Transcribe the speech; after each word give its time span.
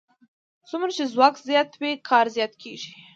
څومره 0.69 0.91
چې 0.97 1.03
ځواک 1.13 1.35
زیات 1.47 1.71
وي 1.79 1.91
کار 2.09 2.25
زیات 2.35 2.53
کېږي. 2.61 2.91